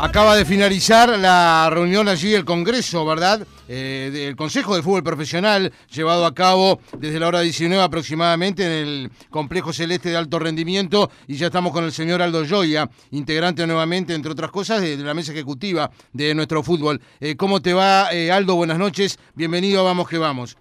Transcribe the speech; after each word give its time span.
Acaba 0.00 0.34
de 0.34 0.44
finalizar 0.44 1.16
la 1.20 1.70
reunión 1.70 2.08
allí 2.08 2.32
del 2.32 2.44
Congreso, 2.44 3.06
¿verdad? 3.06 3.46
Eh, 3.68 4.10
del 4.12 4.34
Consejo 4.34 4.74
de 4.74 4.82
Fútbol 4.82 5.04
Profesional, 5.04 5.72
llevado 5.88 6.26
a 6.26 6.34
cabo 6.34 6.80
desde 6.98 7.20
la 7.20 7.28
hora 7.28 7.42
19 7.42 7.80
aproximadamente 7.80 8.64
en 8.64 8.72
el 8.72 9.10
Complejo 9.30 9.72
Celeste 9.72 10.08
de 10.08 10.16
Alto 10.16 10.40
Rendimiento. 10.40 11.10
Y 11.28 11.36
ya 11.36 11.46
estamos 11.46 11.72
con 11.72 11.84
el 11.84 11.92
señor 11.92 12.22
Aldo 12.22 12.42
Joya, 12.44 12.90
integrante 13.12 13.64
nuevamente, 13.68 14.14
entre 14.14 14.32
otras 14.32 14.50
cosas, 14.50 14.82
de, 14.82 14.96
la 14.96 15.14
mesa 15.14 15.30
ejecutiva 15.30 15.88
de 16.12 16.34
nuestro 16.34 16.64
fútbol. 16.64 17.00
Eh, 17.20 17.36
¿Cómo 17.36 17.62
te 17.62 17.72
va, 17.72 18.12
eh, 18.12 18.32
Aldo? 18.32 18.56
Buenas 18.56 18.80
noches. 18.80 19.16
Bienvenido 19.36 19.78
a 19.82 19.84
Vamos 19.84 20.08
que 20.08 20.18
Vamos. 20.18 20.58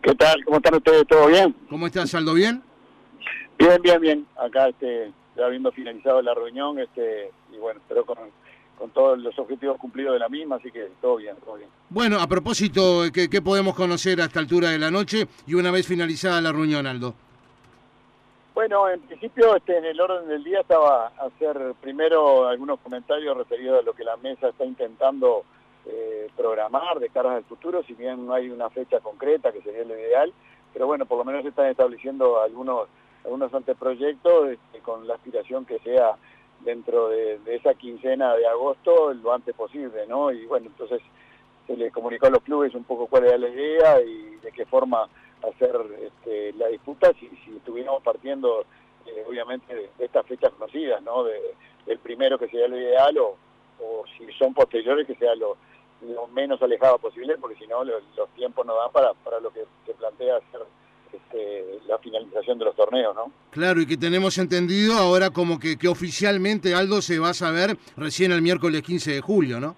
¿Qué 0.00 0.14
tal? 0.14 0.42
¿Cómo 0.46 0.56
están 0.56 0.76
ustedes? 0.76 1.06
¿Todo 1.06 1.26
bien? 1.26 1.54
¿Cómo 1.68 1.86
estás, 1.86 2.14
Aldo? 2.14 2.32
¿Bien? 2.32 2.62
Bien, 3.58 3.82
bien, 3.82 4.00
bien. 4.00 4.26
Acá 4.38 4.68
este, 4.68 5.12
ya 5.36 5.44
habiendo 5.44 5.70
finalizado 5.72 6.22
la 6.22 6.32
reunión, 6.32 6.78
este, 6.78 7.30
y 7.52 7.58
bueno, 7.58 7.80
espero 7.80 8.06
con 8.06 8.16
con 8.78 8.90
todos 8.90 9.18
los 9.18 9.38
objetivos 9.38 9.78
cumplidos 9.78 10.12
de 10.14 10.18
la 10.18 10.28
misma, 10.28 10.56
así 10.56 10.70
que 10.70 10.90
todo 11.00 11.16
bien, 11.16 11.36
todo 11.44 11.56
bien. 11.56 11.68
Bueno, 11.88 12.20
a 12.20 12.26
propósito, 12.26 13.04
¿qué, 13.12 13.42
podemos 13.42 13.74
conocer 13.74 14.20
a 14.20 14.24
esta 14.24 14.40
altura 14.40 14.70
de 14.70 14.78
la 14.78 14.90
noche 14.90 15.26
y 15.46 15.54
una 15.54 15.70
vez 15.70 15.86
finalizada 15.86 16.40
la 16.40 16.52
reunión, 16.52 16.86
Aldo? 16.86 17.14
Bueno, 18.54 18.88
en 18.88 19.00
principio 19.00 19.56
este, 19.56 19.76
en 19.76 19.84
el 19.84 20.00
orden 20.00 20.28
del 20.28 20.42
día 20.42 20.60
estaba 20.60 21.08
hacer 21.18 21.74
primero 21.80 22.48
algunos 22.48 22.80
comentarios 22.80 23.36
referidos 23.36 23.80
a 23.80 23.82
lo 23.82 23.92
que 23.92 24.04
la 24.04 24.16
mesa 24.16 24.48
está 24.48 24.64
intentando 24.64 25.44
eh, 25.86 26.28
programar 26.36 26.98
de 26.98 27.10
cara 27.10 27.36
al 27.36 27.44
futuro, 27.44 27.82
si 27.84 27.94
bien 27.94 28.26
no 28.26 28.32
hay 28.32 28.48
una 28.48 28.70
fecha 28.70 29.00
concreta 29.00 29.52
que 29.52 29.62
sería 29.62 29.84
lo 29.84 29.94
ideal, 29.94 30.32
pero 30.72 30.86
bueno, 30.86 31.06
por 31.06 31.18
lo 31.18 31.24
menos 31.24 31.42
se 31.42 31.50
están 31.50 31.66
estableciendo 31.66 32.42
algunos, 32.42 32.88
algunos 33.24 33.52
anteproyectos 33.52 34.50
este, 34.50 34.78
con 34.80 35.06
la 35.06 35.14
aspiración 35.14 35.64
que 35.64 35.78
sea 35.80 36.16
dentro 36.60 37.08
de, 37.08 37.38
esa 37.46 37.74
quincena 37.74 38.34
de 38.34 38.46
agosto 38.46 39.12
lo 39.14 39.32
antes 39.32 39.54
posible, 39.54 40.06
¿no? 40.06 40.32
Y 40.32 40.46
bueno, 40.46 40.66
entonces 40.66 41.00
se 41.66 41.76
le 41.76 41.90
comunicó 41.90 42.26
a 42.26 42.30
los 42.30 42.42
clubes 42.42 42.74
un 42.74 42.84
poco 42.84 43.06
cuál 43.06 43.24
era 43.24 43.38
la 43.38 43.48
idea 43.48 44.00
y 44.00 44.36
de 44.36 44.52
qué 44.52 44.64
forma 44.66 45.08
hacer 45.42 45.76
este, 46.02 46.52
la 46.54 46.68
disputa 46.68 47.12
si, 47.18 47.30
estuviéramos 47.56 48.02
partiendo 48.02 48.64
eh, 49.06 49.24
obviamente 49.28 49.74
de, 49.74 49.90
estas 49.98 50.26
fechas 50.26 50.52
conocidas, 50.52 51.02
¿no? 51.02 51.24
De, 51.24 51.40
del 51.86 51.98
primero 51.98 52.38
que 52.38 52.48
sería 52.48 52.68
lo 52.68 52.78
ideal 52.78 53.16
o, 53.18 53.36
si 54.16 54.26
son 54.38 54.54
posteriores 54.54 55.06
que 55.06 55.14
sea 55.16 55.34
lo, 55.34 55.58
lo 56.00 56.26
menos 56.28 56.62
alejado 56.62 56.98
posible 56.98 57.36
porque 57.36 57.56
si 57.56 57.66
no 57.66 57.84
los 57.84 58.02
tiempos 58.34 58.64
no 58.64 58.74
dan 58.74 58.90
para, 58.90 59.12
para 59.12 59.38
lo 59.38 59.50
que 59.50 59.64
se 59.84 59.92
plantea 59.92 60.36
hacer 60.36 60.62
este, 61.16 61.80
la 61.86 61.98
finalización 61.98 62.58
de 62.58 62.64
los 62.66 62.76
torneos, 62.76 63.14
¿no? 63.14 63.32
Claro, 63.50 63.80
y 63.80 63.86
que 63.86 63.96
tenemos 63.96 64.38
entendido 64.38 64.94
ahora 64.94 65.30
como 65.30 65.58
que, 65.58 65.76
que 65.76 65.88
oficialmente 65.88 66.74
Aldo 66.74 67.02
se 67.02 67.18
va 67.18 67.30
a 67.30 67.34
saber 67.34 67.76
recién 67.96 68.32
el 68.32 68.42
miércoles 68.42 68.82
15 68.82 69.12
de 69.12 69.20
julio, 69.20 69.60
¿no? 69.60 69.76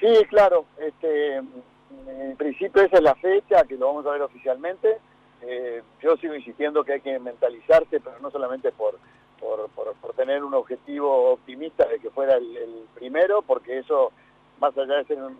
Sí, 0.00 0.24
claro. 0.28 0.66
Este, 0.78 1.36
en 1.36 2.36
principio 2.36 2.82
esa 2.82 2.96
es 2.96 3.02
la 3.02 3.14
fecha 3.14 3.64
que 3.64 3.76
lo 3.76 3.86
vamos 3.86 4.06
a 4.06 4.10
ver 4.10 4.22
oficialmente. 4.22 4.98
Eh, 5.42 5.82
yo 6.02 6.16
sigo 6.16 6.34
insistiendo 6.34 6.84
que 6.84 6.94
hay 6.94 7.00
que 7.00 7.18
mentalizarse, 7.18 8.00
pero 8.00 8.18
no 8.20 8.30
solamente 8.30 8.72
por, 8.72 8.98
por, 9.40 9.68
por, 9.70 10.14
tener 10.14 10.44
un 10.44 10.54
objetivo 10.54 11.32
optimista 11.32 11.86
de 11.86 11.98
que 11.98 12.10
fuera 12.10 12.36
el, 12.36 12.86
primero, 12.94 13.42
porque 13.42 13.78
eso, 13.78 14.12
más 14.60 14.76
allá 14.76 14.96
de 14.96 15.04
ser 15.04 15.22
un, 15.22 15.36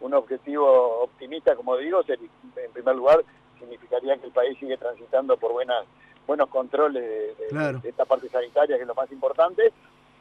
un 0.00 0.14
objetivo 0.14 1.02
optimista, 1.02 1.54
como 1.54 1.76
digo, 1.76 2.00
en 2.08 2.72
primer 2.72 2.96
lugar 2.96 3.24
significaría 3.58 4.16
que 4.16 4.26
el 4.26 4.32
país 4.32 4.58
sigue 4.58 4.76
transitando 4.76 5.36
por 5.36 5.52
buenas 5.52 5.84
buenos 6.26 6.48
controles 6.48 7.02
de, 7.38 7.88
esta 7.88 8.04
parte 8.04 8.28
sanitaria, 8.28 8.76
que 8.76 8.82
es 8.82 8.88
lo 8.88 8.94
más 8.94 9.10
importante, 9.12 9.72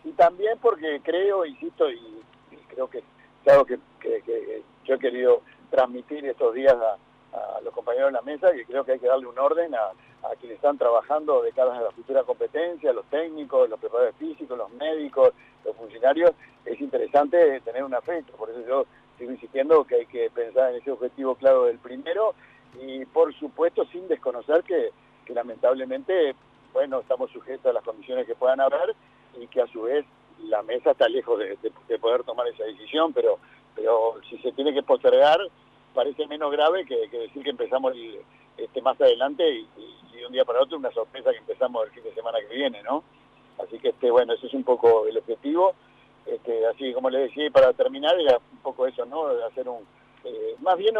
y 0.03 0.11
también 0.11 0.57
porque 0.61 1.01
creo, 1.03 1.45
insisto, 1.45 1.89
y, 1.89 2.21
creo 2.67 2.87
que 2.89 2.99
es 2.99 3.51
algo 3.51 3.65
que, 3.65 3.79
yo 4.83 4.95
he 4.95 4.99
querido 4.99 5.41
transmitir 5.71 6.25
estos 6.25 6.53
días 6.53 6.75
a, 6.75 6.97
los 7.63 7.73
compañeros 7.73 8.09
de 8.09 8.13
la 8.13 8.21
mesa, 8.21 8.53
que 8.53 8.63
creo 8.63 8.85
que 8.85 8.93
hay 8.93 8.99
que 8.99 9.07
darle 9.07 9.27
un 9.27 9.37
orden 9.37 9.73
a, 9.75 9.91
quienes 10.39 10.55
están 10.55 10.77
trabajando 10.77 11.43
de 11.43 11.51
cara 11.51 11.77
a 11.77 11.81
la 11.81 11.91
futura 11.91 12.23
competencia, 12.23 12.91
los 12.93 13.05
técnicos, 13.05 13.69
los 13.69 13.79
preparadores 13.79 14.15
físicos, 14.15 14.57
los 14.57 14.71
médicos, 14.71 15.33
los 15.63 15.75
funcionarios, 15.75 16.31
es 16.65 16.81
interesante 16.81 17.61
tener 17.61 17.83
una 17.83 18.01
fecha, 18.01 18.31
por 18.35 18.49
eso 18.49 18.59
yo 18.65 18.85
sigo 19.19 19.31
insistiendo 19.31 19.83
que 19.83 19.95
hay 19.95 20.05
que 20.07 20.31
pensar 20.31 20.71
en 20.71 20.77
ese 20.77 20.91
objetivo 20.91 21.35
claro 21.35 21.65
del 21.65 21.77
primero 21.77 22.33
y 22.81 23.05
por 23.05 23.33
supuesto 23.35 23.85
sin 23.91 24.07
desconocer 24.07 24.63
que, 24.63 24.91
lamentablemente, 25.33 26.35
bueno, 26.73 26.99
estamos 26.99 27.31
sujetos 27.31 27.65
a 27.65 27.73
las 27.73 27.83
condiciones 27.83 28.25
que 28.25 28.35
puedan 28.35 28.61
haber 28.61 28.95
y 29.39 29.47
que 29.47 29.61
a 29.61 29.67
su 29.67 29.83
vez 29.83 30.05
la 30.43 30.61
mesa 30.63 30.91
está 30.91 31.07
lejos 31.07 31.39
de, 31.39 31.97
poder 31.97 32.23
tomar 32.23 32.47
esa 32.47 32.63
decisión, 32.65 33.13
pero, 33.13 33.39
pero 33.75 34.15
si 34.29 34.37
se 34.39 34.51
tiene 34.51 34.73
que 34.73 34.83
postergar, 34.83 35.39
parece 35.93 36.27
menos 36.27 36.51
grave 36.51 36.85
que, 36.85 37.07
decir 37.07 37.43
que 37.43 37.49
empezamos 37.49 37.93
este, 38.57 38.81
más 38.81 38.99
adelante 38.99 39.49
y, 39.49 39.67
de 40.15 40.25
un 40.25 40.31
día 40.31 40.45
para 40.45 40.61
otro 40.61 40.77
una 40.77 40.91
sorpresa 40.91 41.31
que 41.31 41.39
empezamos 41.39 41.85
el 41.85 41.91
fin 41.91 42.03
de 42.03 42.13
semana 42.13 42.39
que 42.39 42.55
viene, 42.55 42.81
¿no? 42.83 43.03
Así 43.61 43.79
que, 43.79 43.89
este, 43.89 44.11
bueno, 44.11 44.33
ese 44.33 44.47
es 44.47 44.53
un 44.53 44.63
poco 44.63 45.07
el 45.07 45.17
objetivo. 45.17 45.73
Este, 46.25 46.65
así 46.67 46.93
como 46.93 47.09
le 47.09 47.19
decía, 47.19 47.49
para 47.51 47.73
terminar, 47.73 48.19
era 48.19 48.37
un 48.37 48.59
poco 48.59 48.87
eso, 48.87 49.05
¿no? 49.05 49.27
Hacer 49.45 49.67
un... 49.67 49.85
Eh, 50.23 50.55
más 50.61 50.77
bien 50.77 50.95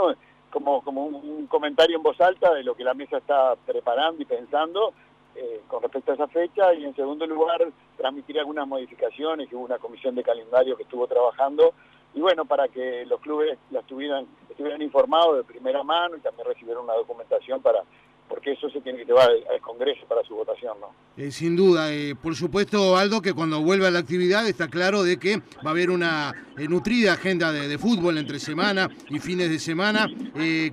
como, 0.56 0.82
como 0.84 1.06
un, 1.06 1.48
comentario 1.48 1.98
en 1.98 2.04
voz 2.04 2.20
alta 2.22 2.54
de 2.54 2.64
lo 2.64 2.76
que 2.76 2.86
la 2.86 2.94
mesa 2.94 3.18
está 3.18 3.58
preparando 3.66 4.22
y 4.22 4.26
pensando 4.26 4.94
eh, 5.36 5.60
con 5.68 5.84
respecto 5.84 6.14
a 6.14 6.16
esa 6.16 6.28
fecha. 6.30 6.74
Y 6.74 6.86
en 6.86 6.96
segundo 6.96 7.28
lugar 7.28 7.60
transmitir 7.98 8.40
algunas 8.40 8.66
modificaciones, 8.66 9.52
hubo 9.52 9.66
una 9.66 9.80
comisión 9.80 10.16
de 10.16 10.24
calendario 10.24 10.78
que 10.78 10.84
estuvo 10.84 11.08
trabajando. 11.08 11.74
Y 12.14 12.22
bueno, 12.22 12.46
para 12.46 12.70
que 12.70 13.06
los 13.06 13.20
clubes 13.20 13.60
las 13.70 13.86
tuvieran, 13.86 14.28
estuvieran 14.50 14.82
informados 14.82 15.36
de 15.36 15.44
primera 15.44 15.84
mano 15.84 16.16
y 16.16 16.22
también 16.22 16.48
recibieran 16.48 16.86
una 16.86 16.94
documentación 16.94 17.62
para 17.62 17.84
porque 18.28 18.53
eso 18.53 18.69
se 18.69 18.81
tiene 18.81 19.00
que 19.00 19.06
llevar 19.06 19.30
al, 19.30 19.62
Congreso 19.62 20.06
para 20.08 20.24
su 20.24 20.36
votación, 20.36 20.80
¿no? 20.80 20.91
Eh, 21.18 21.31
sin 21.31 21.56
duda, 21.56 21.94
eh, 21.94 22.16
por 22.16 22.36
supuesto, 22.36 22.97
Aldo, 22.97 23.22
que 23.22 23.34
cuando 23.34 23.62
vuelva 23.62 23.88
a 23.88 23.91
la 23.91 24.00
actividad 24.00 24.47
está 24.47 24.68
claro 24.68 25.03
de 25.03 25.18
que 25.18 25.38
va 25.38 25.68
a 25.68 25.69
haber 25.69 25.90
una 25.90 26.34
eh, 26.58 26.68
nutrida 26.68 27.13
agenda 27.13 27.52
de, 27.52 27.78
fútbol 27.78 28.18
entre 28.18 28.40
semana 28.40 28.90
y 29.09 29.19
fines 29.19 29.50
de 29.50 29.59
semana. 29.59 30.08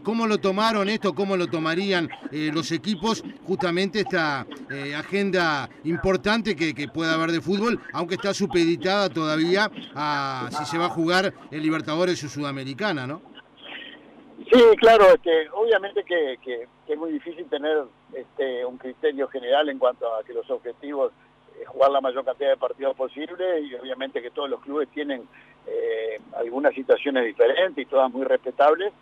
¿Cómo 0.02 0.26
lo 0.26 0.38
tomaron 0.38 0.88
esto? 0.88 1.14
¿Cómo 1.14 1.36
lo 1.36 1.48
tomarían 1.48 2.08
los 2.30 2.70
equipos 2.70 3.24
justamente 3.44 4.00
esta 4.00 4.46
agenda 4.96 5.68
importante 5.84 6.54
que, 6.54 6.74
que, 6.74 6.88
pueda 6.88 7.14
haber 7.14 7.32
de 7.32 7.40
fútbol, 7.40 7.80
aunque 7.92 8.14
está 8.14 8.32
supeditada 8.34 9.08
todavía 9.08 9.70
a 9.94 10.48
si 10.56 10.64
se 10.64 10.78
va 10.78 10.86
a 10.86 10.90
jugar 10.90 11.34
el 11.50 11.62
Libertadores 11.62 12.22
o 12.24 12.28
Sudamericana, 12.28 13.06
¿no? 13.06 13.31
Sí, 14.52 14.60
claro, 14.76 15.06
este, 15.14 15.48
obviamente 15.52 16.04
que, 16.04 16.34
es 16.86 16.98
muy 16.98 17.10
difícil 17.12 17.46
tener 17.46 17.84
este, 18.12 18.66
un 18.66 18.76
criterio 18.76 19.26
general 19.28 19.70
en 19.70 19.78
cuanto 19.78 20.14
a 20.14 20.22
que 20.24 20.34
los 20.34 20.48
objetivos 20.50 21.10
es 21.58 21.66
jugar 21.66 21.90
la 21.90 22.02
mayor 22.02 22.22
cantidad 22.22 22.50
de 22.50 22.56
partidos 22.58 22.94
posible 22.94 23.60
y 23.60 23.74
obviamente 23.76 24.20
que 24.20 24.30
todos 24.30 24.50
los 24.50 24.60
clubes 24.60 24.90
tienen 24.90 25.26
eh, 25.66 26.20
algunas 26.36 26.74
situaciones 26.74 27.24
diferentes 27.24 27.82
y 27.82 27.88
todas 27.88 28.12
muy 28.12 28.24
respetables. 28.24 28.92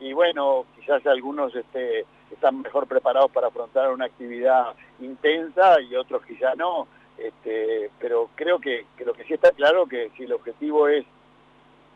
Y 0.00 0.12
bueno, 0.12 0.66
quizás 0.74 1.06
algunos 1.06 1.54
este, 1.54 2.04
están 2.32 2.62
mejor 2.62 2.88
preparados 2.88 3.30
para 3.30 3.46
afrontar 3.46 3.92
una 3.92 4.06
actividad 4.06 4.74
intensa 4.98 5.80
y 5.82 5.94
otros 5.94 6.26
quizás 6.26 6.56
no, 6.56 6.88
este, 7.16 7.92
pero 8.00 8.28
creo 8.34 8.58
que, 8.58 8.86
que 8.96 9.04
lo 9.04 9.12
que 9.12 9.22
sí 9.22 9.34
está 9.34 9.52
claro 9.52 9.86
que 9.86 10.10
si 10.16 10.24
el 10.24 10.32
objetivo 10.32 10.88
es 10.88 11.06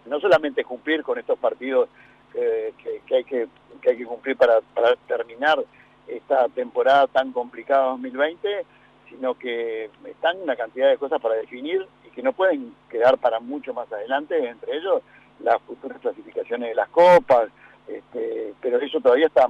no 0.06 0.21
solamente 0.21 0.62
cumplir 0.62 1.03
con 1.03 1.19
estos 1.19 1.38
partidos 1.41 1.88
que, 2.32 2.74
hay 3.14 3.24
que, 3.24 3.48
hay 3.88 3.96
que 3.96 4.06
cumplir 4.06 4.36
para, 4.36 4.60
para 4.74 4.96
terminar 5.08 5.62
esta 6.06 6.48
temporada 6.48 7.06
tan 7.06 7.32
complicada 7.32 7.91
2020, 7.91 8.64
sino 9.08 9.34
que 9.34 9.91
están 10.04 10.41
una 10.41 10.56
cantidad 10.56 10.88
de 10.88 10.98
cosas 10.98 11.20
para 11.20 11.34
definir 11.36 11.86
y 12.06 12.10
que 12.10 12.22
no 12.22 12.32
pueden 12.32 12.74
quedar 12.88 13.18
para 13.18 13.41
mucho 13.41 13.74
más 13.74 13.91
adelante, 13.92 14.48
entre 14.48 14.77
ellos 14.77 15.03
las 15.41 15.60
futuras 15.62 15.98
clasificaciones 16.00 16.71
de 16.71 16.74
las 16.74 16.88
copas, 16.91 17.48
este, 17.88 18.54
pero 18.60 18.78
eso 18.80 19.00
todavía 19.00 19.26
está 19.26 19.47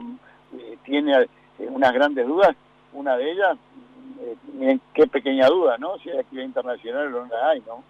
eh, 0.59 0.79
tiene 0.85 1.13
eh, 1.23 1.29
unas 1.69 1.93
grandes 1.93 2.27
dudas, 2.27 2.57
una 2.93 3.17
de 3.17 3.33
ellas, 3.33 3.57
eh, 4.61 4.79
qué 4.95 5.07
pequeña 5.07 5.47
duda, 5.49 5.79
¿no? 5.79 5.99
Si 5.99 6.11
hay 6.11 6.19
actividad 6.19 6.47
internacional 6.47 7.15
o 7.15 7.27
no 7.27 7.35
la 7.35 7.51
hay, 7.51 7.61
¿no? 7.67 7.83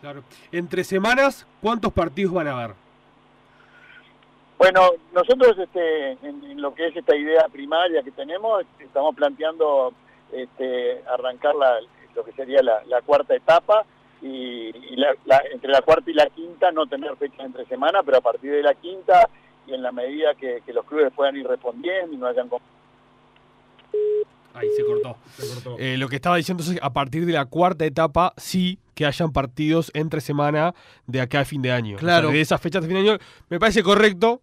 Claro. 0.00 0.22
Entre 0.52 0.84
semanas, 0.84 1.46
¿cuántos 1.62 1.92
partidos 1.92 2.34
van 2.34 2.48
a 2.48 2.52
haber? 2.52 2.85
Bueno, 4.58 4.92
nosotros 5.12 5.58
este, 5.58 6.12
en, 6.22 6.60
lo 6.60 6.74
que 6.74 6.86
es 6.86 6.96
esta 6.96 7.14
idea 7.14 7.46
primaria 7.52 8.02
que 8.02 8.10
tenemos, 8.10 8.64
estamos 8.78 9.14
planteando 9.14 9.92
este, 10.32 11.02
arrancar 11.06 11.54
la, 11.54 11.78
lo 12.14 12.24
que 12.24 12.32
sería 12.32 12.62
la, 12.62 13.02
cuarta 13.02 13.34
etapa 13.34 13.84
y, 14.22 14.68
entre 15.52 15.70
la 15.70 15.82
cuarta 15.82 16.10
y 16.10 16.14
la 16.14 16.26
quinta 16.26 16.72
no 16.72 16.86
tener 16.86 17.14
fecha 17.16 17.44
entre 17.44 17.66
semana, 17.66 18.02
pero 18.02 18.18
a 18.18 18.22
partir 18.22 18.50
de 18.50 18.62
la 18.62 18.74
quinta 18.74 19.28
y 19.66 19.74
en 19.74 19.82
la 19.82 19.92
medida 19.92 20.34
que, 20.34 20.62
los 20.72 20.86
clubes 20.86 21.12
puedan 21.14 21.36
ir 21.36 21.46
respondiendo 21.46 22.14
y 22.14 22.16
no 22.16 22.26
hayan... 22.26 22.48
Ahí 24.54 24.68
se 24.74 24.84
cortó. 24.86 25.16
Se 25.36 25.54
cortó. 25.54 25.78
Eh, 25.78 25.98
lo 25.98 26.08
que 26.08 26.16
estaba 26.16 26.36
diciendo 26.36 26.62
es 26.62 26.70
que 26.70 26.78
a 26.80 26.94
partir 26.94 27.26
de 27.26 27.32
la 27.32 27.44
cuarta 27.44 27.84
etapa 27.84 28.32
sí 28.38 28.78
que 28.94 29.04
hayan 29.04 29.30
partidos 29.30 29.90
entre 29.92 30.22
semana 30.22 30.74
de 31.06 31.20
acá 31.20 31.40
a 31.40 31.44
fin 31.44 31.60
de 31.60 31.72
año. 31.72 31.98
Claro. 31.98 32.30
de 32.30 32.40
esas 32.40 32.58
fechas 32.58 32.80
de 32.82 32.88
fin 32.88 33.04
de 33.04 33.10
año. 33.10 33.18
Me 33.50 33.60
parece 33.60 33.82
correcto 33.82 34.40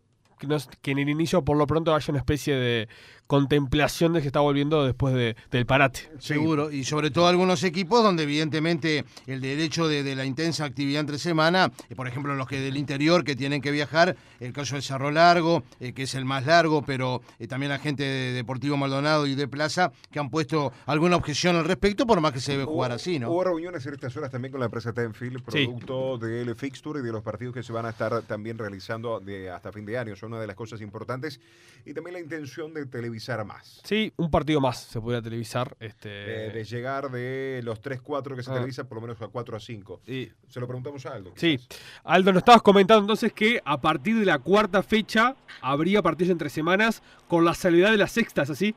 que, 0.81 0.91
en 0.91 0.99
el 0.99 1.09
inicio 1.09 1.43
por 1.43 1.57
lo 1.57 1.67
pronto 1.67 1.93
haya 1.93 2.05
una 2.09 2.19
especie 2.19 2.55
de 2.55 2.87
contemplación 3.27 4.13
de 4.13 4.21
que 4.21 4.27
está 4.27 4.39
volviendo 4.39 4.85
después 4.85 5.13
de, 5.13 5.35
del 5.51 5.65
parate. 5.65 6.09
Seguro, 6.19 6.71
y 6.71 6.83
sobre 6.83 7.11
todo 7.11 7.27
algunos 7.27 7.63
equipos 7.63 8.03
donde 8.03 8.23
evidentemente 8.23 9.05
el 9.27 9.41
derecho 9.41 9.87
de, 9.87 10.15
la 10.15 10.25
intensa 10.25 10.65
actividad 10.65 11.01
entre 11.01 11.17
semana, 11.17 11.71
eh, 11.89 11.95
por 11.95 12.07
ejemplo 12.07 12.35
los 12.35 12.47
que 12.47 12.59
del 12.59 12.77
interior 12.77 13.23
que 13.23 13.35
tienen 13.35 13.61
que 13.61 13.71
viajar, 13.71 14.15
el 14.39 14.53
caso 14.53 14.75
del 14.75 14.83
Cerro 14.83 15.11
Largo, 15.11 15.63
eh, 15.79 15.93
que 15.93 16.03
es 16.03 16.15
el 16.15 16.25
más 16.25 16.45
largo, 16.45 16.83
pero 16.83 17.21
eh, 17.39 17.47
también 17.47 17.71
la 17.71 17.79
gente 17.79 18.03
de 18.03 18.33
Deportivo 18.33 18.77
Maldonado 18.77 19.25
y 19.25 19.35
de 19.35 19.47
Plaza, 19.47 19.91
que 20.11 20.19
han 20.19 20.29
puesto 20.29 20.71
alguna 20.85 21.15
objeción 21.15 21.55
al 21.55 21.65
respecto, 21.65 22.05
por 22.05 22.21
más 22.21 22.33
que 22.33 22.39
se 22.39 22.51
debe 22.53 22.65
jugar 22.65 22.91
así, 22.91 23.19
¿no? 23.19 23.31
Hubo 23.31 23.43
reuniones 23.43 23.85
en 23.85 23.93
estas 23.93 24.15
horas 24.17 24.31
también 24.31 24.51
con 24.51 24.59
la 24.59 24.65
empresa 24.65 24.93
Tenfield, 24.93 25.43
producto 25.43 26.17
del 26.17 26.55
fixture 26.55 26.99
y 26.99 27.03
de 27.03 27.11
los 27.11 27.23
partidos 27.23 27.53
que 27.53 27.63
se 27.63 27.73
van 27.73 27.85
a 27.85 27.89
estar 27.89 28.21
también 28.23 28.57
realizando 28.57 29.19
de 29.19 29.49
hasta 29.49 29.71
fin 29.71 29.85
de 29.85 29.97
año, 29.97 30.15
son 30.15 30.33
una 30.33 30.41
de 30.41 30.47
las 30.47 30.55
cosas 30.55 30.81
importantes, 30.81 31.39
y 31.85 31.93
también 31.93 32.13
la 32.13 32.19
intención 32.19 32.73
de 32.73 32.85
televisar 33.23 33.45
más. 33.45 33.81
Sí, 33.83 34.11
un 34.17 34.29
partido 34.29 34.59
más 34.59 34.79
se 34.79 34.99
podría 34.99 35.21
televisar. 35.21 35.75
Este... 35.79 36.09
De, 36.09 36.63
llegar 36.63 37.09
de 37.09 37.61
los 37.63 37.81
3-4 37.81 38.35
que 38.35 38.43
se 38.43 38.51
ah. 38.51 38.55
televisan 38.55 38.87
por 38.87 38.97
lo 38.97 39.01
menos 39.01 39.21
a 39.21 39.27
4 39.27 39.57
a 39.57 39.59
5. 39.59 40.01
Y... 40.07 40.29
Se 40.47 40.59
lo 40.59 40.67
preguntamos 40.67 41.05
a 41.05 41.13
Aldo. 41.13 41.31
Sí, 41.35 41.59
Aldo, 42.03 42.31
nos 42.31 42.41
estabas 42.41 42.61
comentando 42.61 43.01
entonces 43.01 43.33
que 43.33 43.61
a 43.63 43.79
partir 43.79 44.19
de 44.19 44.25
la 44.25 44.39
cuarta 44.39 44.83
fecha 44.83 45.35
habría 45.61 46.01
partidos 46.01 46.31
entre 46.31 46.49
semanas 46.49 47.01
con 47.27 47.45
la 47.45 47.53
salvedad 47.53 47.91
de 47.91 47.97
las 47.97 48.11
sextas, 48.11 48.49
¿así? 48.49 48.75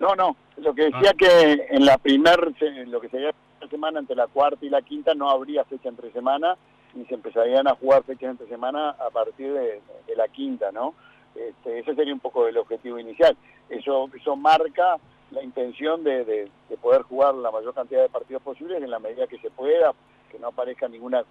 No, 0.00 0.14
no, 0.14 0.36
lo 0.58 0.74
que 0.74 0.84
decía 0.84 1.10
ah. 1.10 1.16
que 1.16 1.66
en 1.70 1.84
la 1.84 1.98
primer, 1.98 2.52
lo 2.86 3.00
que 3.00 3.08
sería 3.08 3.32
la 3.60 3.68
semana 3.68 4.00
entre 4.00 4.16
la 4.16 4.26
cuarta 4.28 4.64
y 4.64 4.70
la 4.70 4.82
quinta 4.82 5.14
no 5.14 5.30
habría 5.30 5.64
fecha 5.64 5.88
entre 5.88 6.12
semana 6.12 6.56
y 6.94 7.04
se 7.04 7.14
empezarían 7.14 7.68
a 7.68 7.74
jugar 7.74 8.02
fechas 8.04 8.30
entre 8.30 8.48
semana 8.48 8.90
a 8.90 9.10
partir 9.10 9.52
de, 9.52 9.80
de 10.06 10.16
la 10.16 10.28
quinta, 10.28 10.72
¿no? 10.72 10.94
Este, 11.34 11.80
ese 11.80 11.94
sería 11.94 12.12
un 12.12 12.20
poco 12.20 12.46
el 12.46 12.56
objetivo 12.56 12.98
inicial. 12.98 13.36
Eso, 13.68 14.08
eso 14.14 14.36
marca 14.36 14.96
la 15.30 15.42
intención 15.42 16.02
de, 16.04 16.50
poder 16.80 17.02
jugar 17.02 17.34
la 17.34 17.50
mayor 17.50 17.74
cantidad 17.74 18.02
de 18.02 18.08
partidos 18.08 18.42
posibles 18.42 18.82
en 18.82 18.90
la 18.90 18.98
medida 18.98 19.26
que 19.26 19.38
se 19.38 19.50
pueda, 19.50 19.92
que 20.30 20.38
no 20.38 20.48
aparezca 20.48 20.88
ninguna 20.88 21.24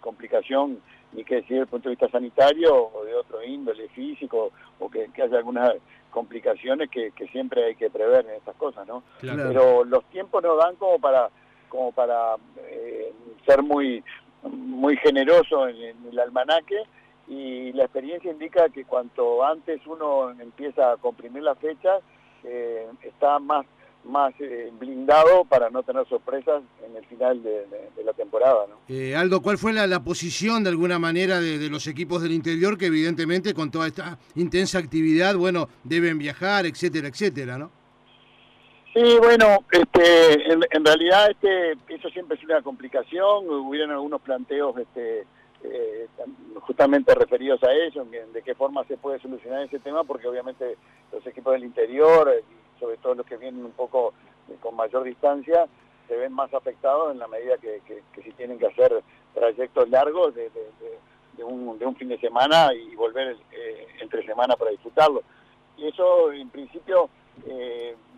complicación, 0.00 0.80
ni 1.12 1.24
que 1.24 1.36
decir 1.36 1.50
desde 1.50 1.62
el 1.62 1.68
punto 1.68 1.88
de 1.88 1.96
vista 1.96 2.10
sanitario 2.10 2.90
o 2.92 3.04
de 3.04 3.14
otro 3.14 3.42
índole 3.42 3.88
físico, 3.88 4.52
o 4.78 4.90
que, 4.90 5.08
haya 5.22 5.38
algunas 5.38 5.74
complicaciones 6.10 6.90
que, 6.90 7.12
siempre 7.32 7.64
hay 7.64 7.74
que 7.74 7.90
prever 7.90 8.26
en 8.26 8.36
estas 8.36 8.56
cosas, 8.56 8.86
¿no? 8.86 9.02
Pero 9.20 9.84
los 9.84 10.04
tiempos 10.06 10.42
no 10.42 10.56
dan 10.56 10.76
como 10.76 10.98
para 10.98 11.28
como 11.68 11.90
para 11.90 12.36
eh, 12.70 13.12
ser 13.44 13.62
muy 13.62 14.04
muy 14.42 14.96
generoso 14.98 15.66
en 15.66 15.96
el 16.08 16.18
almanaque 16.20 16.84
y 17.28 17.72
la 17.72 17.84
experiencia 17.84 18.30
indica 18.30 18.68
que 18.68 18.84
cuanto 18.84 19.44
antes 19.44 19.80
uno 19.86 20.30
empieza 20.30 20.92
a 20.92 20.96
comprimir 20.96 21.42
las 21.42 21.58
fechas, 21.58 22.02
eh, 22.44 22.86
está 23.02 23.38
más 23.38 23.66
más 24.04 24.34
eh, 24.38 24.70
blindado 24.78 25.44
para 25.44 25.70
no 25.70 25.82
tener 25.82 26.06
sorpresas 26.08 26.62
en 26.86 26.96
el 26.96 27.04
final 27.06 27.42
de, 27.42 27.66
la 28.04 28.12
temporada. 28.12 28.66
¿no? 28.68 28.76
Eh, 28.88 29.16
Aldo, 29.16 29.40
¿cuál 29.40 29.58
fue 29.58 29.72
la, 29.72 30.04
posición 30.04 30.62
de 30.62 30.70
alguna 30.70 30.98
manera 30.98 31.40
de, 31.40 31.68
los 31.68 31.86
equipos 31.86 32.22
del 32.22 32.32
interior 32.32 32.76
que 32.76 32.86
evidentemente 32.86 33.54
con 33.54 33.70
toda 33.70 33.86
esta 33.86 34.18
intensa 34.34 34.78
actividad, 34.78 35.34
bueno, 35.36 35.68
deben 35.82 36.18
viajar, 36.18 36.66
etcétera, 36.66 37.08
etcétera, 37.08 37.58
¿no? 37.58 37.70
Sí, 38.92 39.16
bueno, 39.20 39.64
este, 39.72 40.52
en, 40.52 40.84
realidad 40.84 41.30
este, 41.30 41.72
eso 41.88 42.08
siempre 42.10 42.36
es 42.36 42.44
una 42.44 42.62
complicación, 42.62 43.48
hubieron 43.48 43.90
algunos 43.90 44.20
planteos 44.20 44.76
este, 44.78 45.24
eh, 45.66 46.08
justamente 46.60 47.14
referidos 47.14 47.62
a 47.62 47.72
ello, 47.72 48.04
de 48.04 48.42
qué 48.42 48.54
forma 48.54 48.84
se 48.84 48.98
puede 48.98 49.18
solucionar 49.18 49.62
ese 49.62 49.78
tema, 49.78 50.04
porque 50.04 50.28
obviamente 50.28 50.76
los 51.10 51.26
equipos 51.26 51.54
del 51.54 51.64
interior, 51.64 52.28
eh, 52.28 52.44
sobre 52.78 52.98
todo 52.98 53.14
los 53.14 53.26
que 53.26 53.38
vienen 53.38 53.64
un 53.64 53.72
poco 53.72 54.12
eh, 54.50 54.56
con 54.60 54.76
mayor 54.76 55.04
distancia, 55.04 55.66
se 56.06 56.16
ven 56.16 56.32
más 56.32 56.52
afectados 56.52 57.12
en 57.12 57.18
la 57.18 57.28
medida 57.28 57.56
que, 57.56 57.80
si 58.22 58.30
tienen 58.32 58.58
que 58.58 58.66
hacer 58.66 59.02
trayectos 59.32 59.88
largos 59.88 60.34
de, 60.34 60.50
un, 61.42 61.96
fin 61.96 62.08
de 62.08 62.18
semana 62.18 62.74
y 62.74 62.94
volver 62.94 63.36
entre 64.00 64.24
semana 64.26 64.54
para 64.56 64.70
disfrutarlo. 64.70 65.22
Y 65.78 65.88
eso, 65.88 66.30
en 66.30 66.50
principio, 66.50 67.08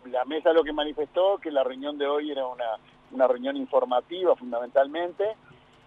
la 0.06 0.25
mesa 0.25 0.52
lo 0.52 0.64
que 0.64 0.72
manifestó, 0.72 1.38
que 1.38 1.52
la 1.52 1.62
reunión 1.62 1.96
de 1.96 2.08
hoy 2.08 2.32
era 2.32 2.44
una 2.46 3.28
reunión 3.28 3.56
informativa 3.56 4.34
fundamentalmente, 4.34 5.37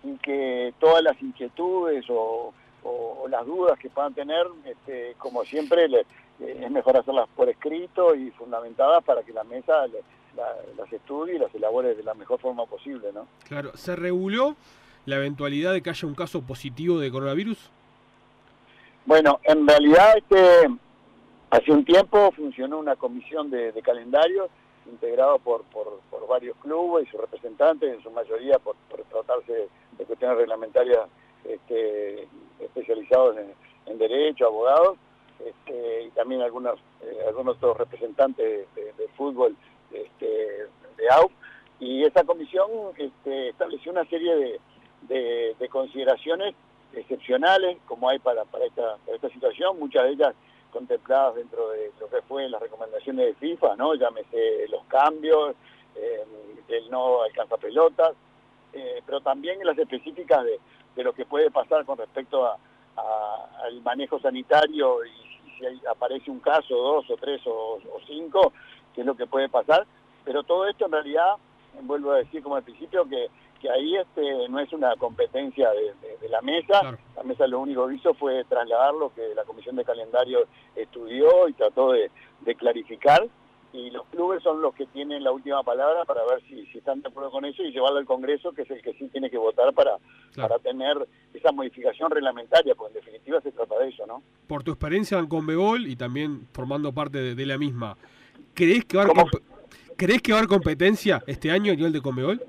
y 0.03 0.17
que 0.17 0.73
todas 0.79 1.03
las 1.03 1.21
inquietudes 1.21 2.05
o, 2.09 2.53
las 3.29 3.45
dudas 3.45 3.77
que 3.77 3.89
puedan 3.89 4.13
tener, 4.13 4.47
este, 4.65 5.13
como 5.19 5.43
siempre, 5.43 5.85
eh, 5.85 6.05
es 6.39 6.71
mejor 6.71 6.97
hacerlas 6.97 7.27
por 7.35 7.47
escrito 7.47 8.15
y 8.15 8.31
fundamentadas 8.31 9.03
para 9.03 9.21
que 9.21 9.31
la 9.33 9.43
mesa 9.43 9.85
las 10.77 10.91
estudie 10.91 11.35
y 11.35 11.37
las 11.37 11.53
elabore 11.53 11.93
de 11.93 12.01
la 12.01 12.15
mejor 12.15 12.39
forma 12.39 12.65
posible, 12.65 13.09
¿no? 13.13 13.27
Claro, 13.47 13.75
¿se 13.75 13.95
reguló 13.95 14.55
la 15.05 15.17
eventualidad 15.17 15.73
de 15.73 15.81
que 15.81 15.91
haya 15.91 16.07
un 16.07 16.15
caso 16.15 16.41
positivo 16.41 16.97
de 16.97 17.11
coronavirus? 17.11 17.69
Bueno, 19.05 19.39
en 19.43 19.67
realidad 19.67 20.17
este, 20.17 20.69
hace 21.51 21.71
un 21.71 21.85
tiempo 21.85 22.31
funcionó 22.31 22.79
una 22.79 22.95
comisión 22.95 23.51
de, 23.51 23.71
de 23.71 23.81
calendario 23.81 24.49
integrado 24.89 25.39
por, 25.39 25.63
por, 25.63 25.99
varios 26.27 26.55
clubes 26.57 27.07
y 27.07 27.11
sus 27.11 27.21
representantes, 27.21 27.95
en 27.95 28.03
su 28.03 28.11
mayoría 28.11 28.59
por, 28.59 28.75
tratarse 29.09 29.67
de 29.99 30.05
cuestiones 30.05 30.37
reglamentarias 30.37 31.07
este, 31.43 32.27
especializados 32.59 33.37
en, 33.85 33.97
derecho, 33.97 34.45
abogados, 34.45 34.97
este, 35.43 36.03
y 36.03 36.09
también 36.11 36.41
algunos, 36.41 36.79
eh, 37.01 37.17
algunos 37.27 37.57
otros 37.57 37.77
representantes 37.77 38.67
de, 38.75 39.07
fútbol 39.17 39.55
este, 39.91 40.67
de 40.97 41.09
AUF. 41.11 41.31
Y 41.79 42.03
esa 42.03 42.23
comisión 42.23 42.69
este, 42.97 43.49
estableció 43.49 43.91
una 43.91 44.05
serie 44.05 44.35
de, 44.35 45.55
de, 45.59 45.69
consideraciones 45.69 46.55
excepcionales 46.93 47.77
como 47.85 48.09
hay 48.09 48.19
para, 48.19 48.45
para, 48.45 48.65
esta, 48.65 48.97
para 49.05 49.15
esta 49.15 49.29
situación, 49.29 49.79
muchas 49.79 50.03
de 50.03 50.11
ellas 50.11 50.35
contempladas 50.71 51.35
dentro 51.35 51.69
de 51.69 51.91
lo 51.99 52.09
que 52.09 52.21
fue 52.23 52.47
las 52.47 52.61
recomendaciones 52.61 53.27
de 53.27 53.33
FIFA, 53.35 53.75
¿no? 53.75 53.95
Llámese 53.95 54.67
los 54.69 54.83
cambios, 54.85 55.55
eh, 55.95 56.23
el 56.67 56.89
no 56.89 57.23
alcanza 57.23 57.57
pelotas, 57.57 58.13
eh, 58.74 59.01
pero 59.06 59.21
también 59.21 59.60
en 59.60 59.68
las 59.68 59.77
específicas 59.77 60.44
de, 60.45 60.60
lo 61.04 61.13
que 61.13 61.25
puede 61.25 61.50
pasar 61.50 61.86
con 61.86 61.98
respecto 61.98 62.45
a, 62.45 62.57
al 63.64 63.81
manejo 63.81 64.19
sanitario 64.19 65.06
y, 65.06 65.30
si 65.57 65.85
aparece 65.88 66.30
un 66.30 66.40
caso, 66.40 66.76
dos 66.76 67.09
o 67.09 67.16
tres 67.16 67.42
o, 67.45 67.80
cinco, 68.06 68.54
qué 68.94 69.02
es 69.02 69.07
lo 69.07 69.16
que 69.16 69.28
puede 69.28 69.49
pasar. 69.49 69.85
Pero 70.26 70.44
todo 70.44 70.68
esto 70.68 70.85
en 70.85 70.92
realidad, 70.92 71.35
vuelvo 71.83 72.11
a 72.11 72.18
decir 72.18 72.44
como 72.44 72.56
al 72.56 72.64
principio, 72.64 73.07
que, 73.07 73.30
que 73.61 73.69
ahí 73.69 73.95
este 73.95 74.49
no 74.49 74.59
es 74.59 74.71
una 74.73 74.95
competencia 74.97 75.69
de, 75.71 76.30
la 76.30 76.42
mesa. 76.42 76.97
La 77.16 77.23
mesa 77.23 77.47
lo 77.47 77.59
único 77.59 77.88
que 77.88 77.95
hizo 77.95 78.14
fue 78.14 78.44
trasladar 78.45 78.94
lo 78.94 79.14
que 79.14 79.33
la 79.35 79.44
Comisión 79.44 79.76
de 79.76 79.85
Calendario 79.85 80.45
estudió 80.76 81.47
y 81.47 81.54
trató 81.54 81.92
de 81.94 82.56
clarificar 82.56 83.28
y 83.71 83.92
los 83.92 84.06
clubes 84.07 84.42
son 84.42 84.61
los 84.61 84.73
que 84.73 84.88
tienen 84.88 85.23
la 85.23 85.31
última 85.31 85.61
palabra 85.64 86.04
para 86.06 86.21
ver 86.26 86.42
si, 86.47 86.66
si 86.68 86.80
están 86.80 87.02
de 87.02 87.09
acuerdo 87.09 87.31
con 87.31 87.45
eso 87.45 87.61
y 87.61 87.71
llevarlo 87.71 87.99
al 87.99 88.06
Congreso, 88.06 88.52
que 88.52 88.64
es 88.64 88.71
el 88.71 88.81
que 88.81 88.94
sí 88.94 89.07
tiene 89.09 89.30
que 89.30 89.38
votar 89.38 89.73
para, 89.73 89.97
para 90.35 90.57
tener 90.59 90.97
esa 91.33 91.52
modificación 91.52 92.09
reglamentaria, 92.09 92.73
porque 92.73 92.97
en 92.97 93.06
definitiva 93.06 93.42
se 93.42 93.52
trata 93.52 93.78
de 93.80 93.90
eso, 93.90 94.07
¿no? 94.07 94.23
Por 94.47 94.64
tu 94.64 94.71
experiencia 94.71 95.19
en 95.19 95.28
Conmebol 95.28 95.85
y 95.88 95.95
también 95.95 96.47
formando 96.52 96.92
parte 96.94 97.35
de, 97.35 97.45
la 97.45 97.57
misma, 97.57 97.95
¿crees 98.56 98.85
que, 98.85 98.97
va 98.97 99.04
a 99.04 99.06
haber 99.06 99.26
¿crees 99.95 100.21
que 100.21 100.31
va 100.31 100.40
a 100.40 100.42
haber 100.42 100.49
competencia 100.49 101.23
este 101.28 101.52
año 101.52 101.71
a 101.71 101.76
nivel 101.76 101.94
de 101.94 102.02
Conmebol? 102.02 102.42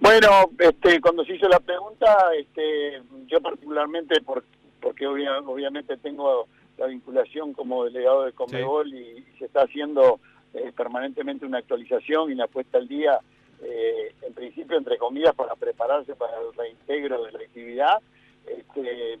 Bueno, 0.00 0.28
este, 0.58 1.00
cuando 1.00 1.24
se 1.24 1.34
hizo 1.34 1.48
la 1.48 1.58
pregunta, 1.58 2.30
este, 2.38 3.02
yo 3.26 3.40
particularmente, 3.40 4.20
por, 4.20 4.44
porque 4.80 5.06
obviamente 5.06 5.96
tengo 5.96 6.46
la 6.78 6.86
vinculación 6.86 7.52
como 7.52 7.84
delegado 7.84 8.24
de 8.24 8.32
Comebol 8.32 8.94
y, 8.94 9.24
se 9.38 9.44
está 9.44 9.62
haciendo 9.62 10.20
eh, 10.54 10.72
permanentemente 10.76 11.44
una 11.44 11.58
actualización 11.58 12.30
y 12.30 12.34
una 12.34 12.46
puesta 12.46 12.78
al 12.78 12.88
día, 12.88 13.18
eh, 13.62 14.14
en 14.22 14.32
principio, 14.32 14.78
entre 14.78 14.96
comillas, 14.96 15.34
para 15.34 15.54
prepararse 15.54 16.14
para 16.14 16.40
el 16.40 16.54
reintegro 16.54 17.24
de 17.24 17.32
la 17.32 17.38
actividad. 17.40 17.98
Este, 18.46 19.18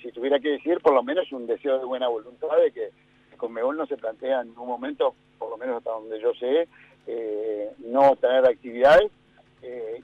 si 0.00 0.10
tuviera 0.12 0.40
que 0.40 0.50
decir, 0.50 0.80
por 0.80 0.94
lo 0.94 1.02
menos 1.02 1.30
un 1.32 1.46
deseo 1.46 1.78
de 1.78 1.84
buena 1.84 2.08
voluntad 2.08 2.56
de 2.56 2.72
que 2.72 2.90
Comebol 3.36 3.76
no 3.76 3.86
se 3.86 3.96
plantea 3.96 4.40
en 4.40 4.48
ningún 4.48 4.68
momento, 4.68 5.14
por 5.38 5.50
lo 5.50 5.56
menos 5.56 5.78
hasta 5.78 5.90
donde 5.90 6.20
yo 6.20 6.32
sé, 6.34 6.68
eh, 7.06 7.70
no 7.78 8.16
tener 8.16 8.46
actividades 8.46 9.10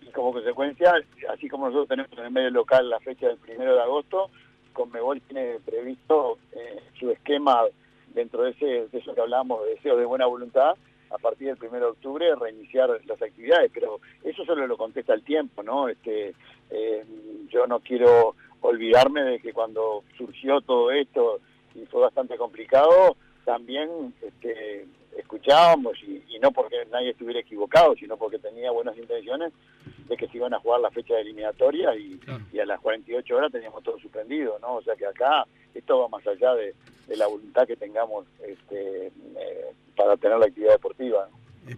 y 0.03 0.11
como 0.11 0.35
consecuencia, 0.35 0.93
así 1.31 1.49
como 1.49 1.67
nosotros 1.67 1.89
tenemos 1.89 2.13
en 2.13 2.27
el 2.27 2.31
medio 2.31 2.51
local 2.51 2.91
la 2.91 3.01
fecha 3.01 3.29
del 3.29 3.39
primero 3.39 3.75
de 3.75 3.81
agosto, 3.81 4.31
Conmebol 4.77 5.21
tiene 5.23 5.59
previsto 5.65 6.39
eh, 6.53 6.83
su 6.99 7.11
esquema 7.11 7.63
dentro 8.15 8.43
de, 8.43 8.51
ese, 8.51 8.67
de 8.89 8.99
eso 8.99 9.15
que 9.15 9.21
hablábamos, 9.21 9.65
de 9.65 9.71
deseos 9.71 9.99
de 9.99 10.05
buena 10.05 10.27
voluntad, 10.27 10.77
a 11.11 11.19
partir 11.19 11.55
del 11.55 11.69
1 11.69 11.79
de 11.79 11.87
octubre 11.87 12.35
reiniciar 12.35 12.91
las 13.07 13.23
actividades, 13.23 13.71
pero 13.73 14.01
eso 14.23 14.45
solo 14.45 14.67
lo 14.67 14.77
contesta 14.77 15.15
el 15.15 15.23
tiempo, 15.23 15.63
¿no? 15.63 15.89
Este, 15.89 16.35
eh, 16.71 17.05
yo 17.49 17.67
no 17.67 17.81
quiero 17.81 18.35
olvidarme 18.61 19.23
de 19.23 19.39
que 19.39 19.53
cuando 19.53 20.03
surgió 20.17 20.61
todo 20.61 20.91
esto 20.91 21.41
y 21.75 21.87
fue 21.87 22.03
bastante 22.03 22.37
complicado, 22.37 23.17
también 23.45 24.13
este, 24.21 24.87
escuchábamos, 25.19 25.97
y, 26.03 26.39
no 26.41 26.53
porque 26.53 26.77
nadie 26.93 27.11
estuviera 27.11 27.41
equivocado, 27.41 27.95
sino 27.97 28.17
porque 28.17 28.39
tenía 28.39 28.71
buenas 28.71 28.97
intenciones, 28.97 29.53
de 30.09 30.17
que 30.17 30.29
se 30.29 30.37
iban 30.37 30.55
a 30.55 30.61
jugar 30.61 30.81
la 30.81 30.91
fecha 30.91 31.15
de 31.15 31.23
eliminatoria 31.23 31.97
y, 31.97 32.21
a 32.61 32.65
las 32.65 32.81
48 32.81 33.37
horas 33.37 33.53
teníamos 33.53 33.83
todo 33.83 33.99
suspendido, 33.99 34.59
¿no? 34.61 34.77
O 34.77 34.83
sea 34.83 34.95
que 34.97 35.07
acá 35.07 35.45
esto 35.75 35.99
va 35.99 36.09
más 36.09 36.27
allá 36.27 36.55
de, 36.55 36.75
la 37.17 37.27
voluntad 37.27 37.67
que 37.67 37.77
tengamos 37.77 38.27
este, 38.47 39.07
eh, 39.07 39.73
para 39.97 40.17
tener 40.17 40.39
la 40.39 40.47
actividad 40.47 40.73
deportiva. 40.73 41.29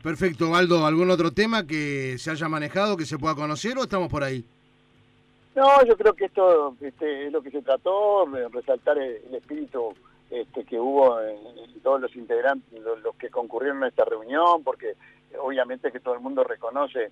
Perfecto, 0.02 0.54
Aldo. 0.54 0.86
¿Algún 0.86 1.10
otro 1.10 1.32
tema 1.32 1.66
que 1.66 2.16
se 2.18 2.30
haya 2.30 2.48
manejado, 2.48 2.96
que 2.96 3.06
se 3.06 3.18
pueda 3.18 3.34
conocer 3.34 3.76
o 3.78 3.82
estamos 3.82 4.08
por 4.08 4.22
ahí? 4.22 4.44
No, 5.54 5.84
yo 5.84 5.96
creo 5.96 6.14
que 6.14 6.26
esto 6.26 6.76
este, 6.80 7.26
es 7.26 7.32
lo 7.32 7.42
que 7.42 7.50
se 7.50 7.62
trató, 7.62 8.26
resaltar 8.52 8.98
el, 8.98 9.34
espíritu 9.34 9.92
este, 10.30 10.64
que 10.64 10.78
hubo 10.78 11.20
en, 11.20 11.80
todos 11.82 12.00
los 12.00 12.14
integrantes, 12.16 12.80
los, 12.80 13.14
que 13.16 13.30
concurrieron 13.30 13.82
a 13.84 13.88
esta 13.88 14.04
reunión, 14.04 14.62
porque 14.62 14.94
obviamente 15.40 15.92
que 15.92 16.00
todo 16.00 16.14
el 16.14 16.20
mundo 16.20 16.44
reconoce 16.44 17.10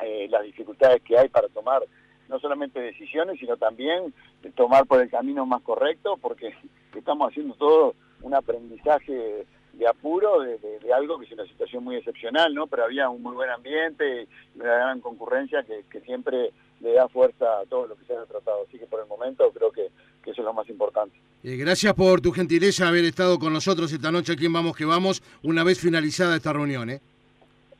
eh, 0.00 0.28
las 0.30 0.42
dificultades 0.42 1.02
que 1.02 1.18
hay 1.18 1.28
para 1.28 1.48
tomar 1.48 1.82
no 2.28 2.38
solamente 2.38 2.80
decisiones, 2.80 3.40
sino 3.40 3.56
también 3.56 4.12
tomar 4.54 4.86
por 4.86 5.00
el 5.00 5.10
camino 5.10 5.46
más 5.46 5.62
correcto, 5.62 6.18
porque 6.20 6.54
estamos 6.94 7.30
haciendo 7.30 7.54
todo 7.54 7.94
un 8.22 8.34
aprendizaje 8.34 9.46
de 9.72 9.86
apuro 9.86 10.40
de, 10.40 10.58
algo 10.92 11.18
que 11.18 11.26
es 11.26 11.32
una 11.32 11.46
situación 11.46 11.84
muy 11.84 11.96
excepcional, 11.96 12.52
¿no? 12.52 12.66
Pero 12.66 12.84
había 12.84 13.08
un 13.08 13.22
muy 13.22 13.34
buen 13.34 13.50
ambiente 13.50 14.22
y 14.22 14.58
una 14.58 14.74
gran 14.74 15.00
concurrencia 15.00 15.64
que, 15.64 16.00
siempre 16.00 16.52
le 16.80 16.92
da 16.92 17.08
fuerza 17.08 17.44
a 17.60 17.66
todo 17.66 17.86
lo 17.86 17.96
que 17.96 18.04
se 18.04 18.14
ha 18.14 18.24
tratado. 18.24 18.64
Así 18.68 18.78
que 18.78 18.86
por 18.86 19.00
el 19.00 19.06
momento 19.06 19.50
creo 19.52 19.70
que, 19.70 19.90
eso 20.28 20.42
es 20.42 20.44
lo 20.44 20.52
más 20.52 20.68
importante. 20.68 21.16
Eh, 21.42 21.56
gracias 21.56 21.94
por 21.94 22.20
tu 22.20 22.32
gentileza 22.32 22.86
haber 22.86 23.06
estado 23.06 23.38
con 23.38 23.52
nosotros 23.52 23.90
esta 23.90 24.12
noche 24.12 24.34
aquí 24.34 24.44
en 24.44 24.52
Vamos 24.52 24.76
que 24.76 24.84
Vamos, 24.84 25.22
una 25.42 25.64
vez 25.64 25.80
finalizada 25.80 26.36
esta 26.36 26.52
reunión. 26.52 26.90
¿eh? 26.90 27.00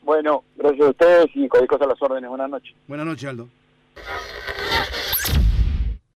Bueno, 0.03 0.45
gracias 0.57 0.87
a 0.87 0.91
ustedes 0.91 1.27
y 1.35 1.47
cualquier 1.47 1.69
cosa 1.69 1.85
a 1.85 1.89
las 1.89 2.01
órdenes. 2.01 2.31
Buenas 2.31 2.49
noches. 2.49 2.75
Buenas 2.87 3.07
noches, 3.07 3.29
Aldo. 3.29 3.49